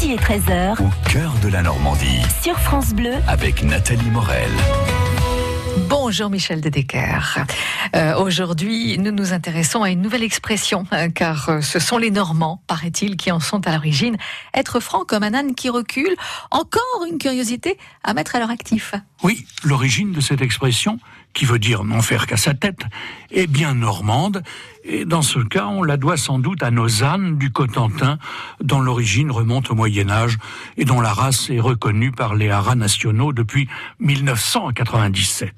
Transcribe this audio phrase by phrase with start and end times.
[0.00, 4.50] midi et 13h, au cœur de la Normandie, sur France Bleu, avec Nathalie Morel.
[5.88, 7.38] Bonjour Michel Dedecker.
[7.94, 12.10] Euh, Aujourd'hui, nous nous intéressons à une nouvelle expression, hein, car euh, ce sont les
[12.10, 14.16] Normands, paraît-il, qui en sont à l'origine.
[14.54, 16.14] Être franc comme un âne qui recule,
[16.50, 18.94] encore une curiosité à mettre à leur actif.
[19.22, 20.98] Oui, l'origine de cette expression,
[21.32, 22.80] qui veut dire n'en faire qu'à sa tête,
[23.30, 24.42] est bien normande,
[24.88, 28.18] et dans ce cas, on la doit sans doute à nos ânes du Cotentin,
[28.62, 30.38] dont l'origine remonte au Moyen Âge
[30.76, 33.68] et dont la race est reconnue par les haras nationaux depuis
[33.98, 35.52] 1997.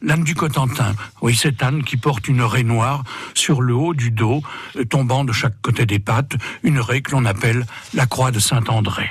[0.00, 4.10] L'âne du Cotentin, oui, cet âne qui porte une raie noire sur le haut du
[4.10, 4.42] dos,
[4.90, 9.10] tombant de chaque côté des pattes, une raie que l'on appelle la croix de Saint-André.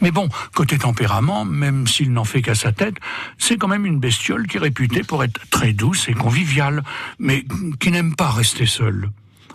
[0.00, 2.96] Mais bon, côté tempérament, même s'il n'en fait qu'à sa tête,
[3.38, 6.82] c'est quand même une bestiole qui est réputée pour être très douce et conviviale,
[7.18, 7.44] mais
[7.80, 9.10] qui n'aime pas rester seule.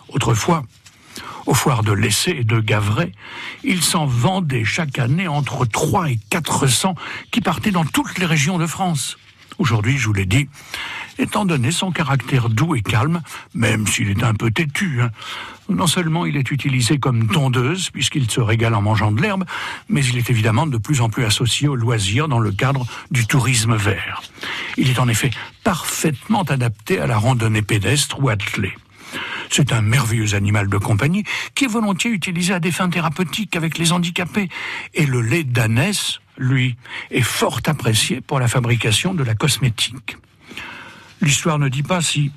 [0.08, 0.64] Autrefois,
[1.46, 3.12] aux foires de l'Essai et de Gavray,
[3.64, 6.94] il s'en vendait chaque année entre 3 et 400
[7.30, 9.18] qui partaient dans toutes les régions de France.
[9.58, 10.48] Aujourd'hui, je vous l'ai dit,
[11.18, 13.22] étant donné son caractère doux et calme,
[13.54, 15.10] même s'il est un peu têtu, hein,
[15.68, 19.44] non seulement il est utilisé comme tondeuse, puisqu'il se régale en mangeant de l'herbe,
[19.88, 23.26] mais il est évidemment de plus en plus associé au loisir dans le cadre du
[23.26, 24.22] tourisme vert.
[24.76, 25.30] Il est en effet
[25.62, 28.74] parfaitement adapté à la randonnée pédestre ou attelée.
[29.50, 33.78] C'est un merveilleux animal de compagnie qui est volontiers utilisé à des fins thérapeutiques avec
[33.78, 34.48] les handicapés.
[34.94, 36.76] Et le lait d'ânesse, lui,
[37.10, 40.16] est fort apprécié pour la fabrication de la cosmétique.
[41.24, 42.32] L'histoire ne dit pas si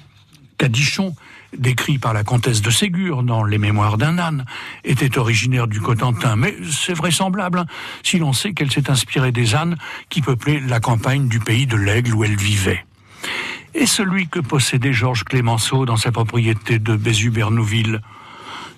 [0.57, 1.13] Cadichon,
[1.57, 4.45] décrit par la comtesse de Ségur dans Les Mémoires d'un âne,
[4.85, 7.65] était originaire du Cotentin, mais c'est vraisemblable hein,
[8.01, 9.75] si l'on sait qu'elle s'est inspirée des ânes
[10.07, 12.85] qui peuplaient la campagne du pays de l'Aigle où elle vivait.
[13.75, 17.99] Et celui que possédait Georges Clémenceau dans sa propriété de Bézu-Bernouville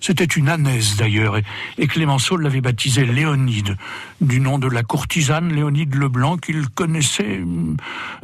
[0.02, 1.36] c'était une ânesse d'ailleurs,
[1.78, 3.76] et, Clémenceau l'avait baptisée Léonide,
[4.22, 7.42] du nom de la courtisane Léonide Leblanc qu'il connaissait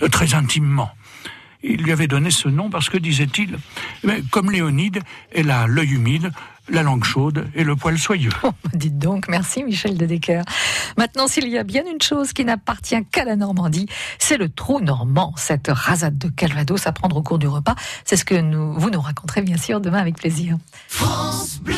[0.02, 0.90] euh, très intimement.
[1.68, 3.58] Il lui avait donné ce nom parce que, disait-il,
[4.08, 5.00] eh comme Léonide,
[5.34, 6.32] elle a l'œil humide,
[6.70, 8.30] la langue chaude et le poil soyeux.
[8.44, 10.44] Oh, dites donc, merci Michel Dedecker.
[10.98, 13.88] Maintenant, s'il y a bien une chose qui n'appartient qu'à la Normandie,
[14.20, 17.76] c'est le trou normand, cette rasade de Calvados à prendre au cours du repas.
[18.04, 20.58] C'est ce que nous, vous nous raconterez bien sûr demain avec plaisir.
[20.88, 21.76] France Bleu